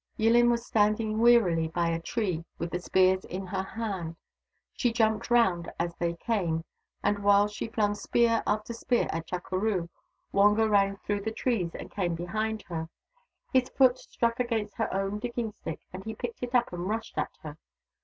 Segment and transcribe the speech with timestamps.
[0.17, 4.15] Yillin was standing wearily by a tree with the spears in her hand.
[4.73, 6.65] She jumped round as they came,
[7.03, 9.89] and while she flung spear after spear at Chukeroo,
[10.31, 12.89] Wonga ran through the trees and came behind her.
[13.53, 17.19] His foot struck against her own digging stick, and he picked it up and rushed
[17.19, 17.59] at her.